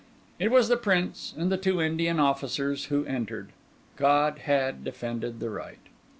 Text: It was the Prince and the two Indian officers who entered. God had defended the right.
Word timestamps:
It 0.39 0.49
was 0.49 0.67
the 0.67 0.77
Prince 0.77 1.35
and 1.37 1.51
the 1.51 1.57
two 1.59 1.79
Indian 1.79 2.19
officers 2.19 2.85
who 2.85 3.05
entered. 3.05 3.51
God 3.97 4.39
had 4.45 4.83
defended 4.83 5.39
the 5.39 5.51
right. 5.51 5.77